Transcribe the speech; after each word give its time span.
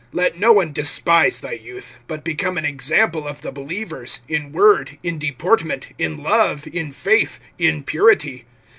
(12)Let 0.15 0.35
no 0.37 0.51
one 0.51 0.73
despise 0.73 1.41
thy 1.41 1.51
youth; 1.51 1.99
but 2.07 2.23
become 2.23 2.57
an 2.57 2.65
example 2.65 3.27
of 3.27 3.43
the 3.43 3.51
believers, 3.51 4.21
in 4.27 4.51
word, 4.51 4.97
in 5.03 5.19
deportment, 5.19 5.89
in 5.99 6.17
love, 6.23 6.65
in 6.73 6.89
faith, 6.91 7.39
in 7.59 7.83
purity. 7.83 8.45